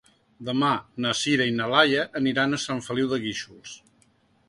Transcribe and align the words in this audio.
Demà 0.45 0.69
na 1.05 1.11
Sira 1.19 1.47
i 1.51 1.53
na 1.59 1.69
Laia 1.73 2.07
aniran 2.23 2.55
a 2.55 2.63
Sant 2.67 2.85
Feliu 2.89 3.15
de 3.15 3.25
Guíxols. 3.27 3.81